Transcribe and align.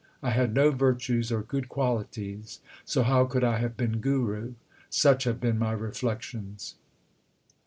I 0.23 0.31
had 0.31 0.55
no 0.55 0.71
virtues 0.71 1.31
or 1.31 1.43
good 1.43 1.69
qualities, 1.69 2.59
so 2.85 3.03
how 3.03 3.25
could 3.25 3.43
I 3.43 3.59
have 3.59 3.77
been 3.77 3.99
Guru? 4.01 4.55
Such 4.89 5.25
have 5.25 5.39
been 5.39 5.59
my 5.59 5.73
reflections. 5.73 6.73